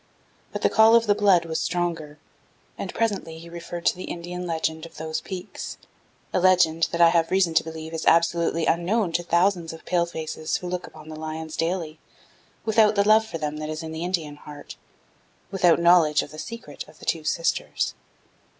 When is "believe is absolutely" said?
7.63-8.65